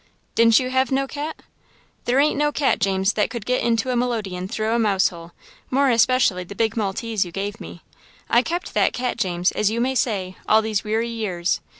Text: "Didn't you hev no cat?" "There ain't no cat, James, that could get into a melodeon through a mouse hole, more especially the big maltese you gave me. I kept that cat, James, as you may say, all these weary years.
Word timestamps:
"Didn't 0.33 0.57
you 0.57 0.71
hev 0.71 0.91
no 0.91 1.05
cat?" 1.05 1.43
"There 2.05 2.19
ain't 2.19 2.35
no 2.35 2.51
cat, 2.51 2.79
James, 2.79 3.13
that 3.13 3.29
could 3.29 3.45
get 3.45 3.61
into 3.61 3.91
a 3.91 3.95
melodeon 3.95 4.47
through 4.47 4.71
a 4.71 4.79
mouse 4.79 5.09
hole, 5.09 5.31
more 5.69 5.91
especially 5.91 6.43
the 6.43 6.55
big 6.55 6.75
maltese 6.75 7.23
you 7.23 7.31
gave 7.31 7.61
me. 7.61 7.83
I 8.27 8.41
kept 8.41 8.73
that 8.73 8.93
cat, 8.93 9.17
James, 9.19 9.51
as 9.51 9.69
you 9.69 9.79
may 9.79 9.93
say, 9.93 10.37
all 10.49 10.63
these 10.63 10.83
weary 10.83 11.07
years. 11.09 11.61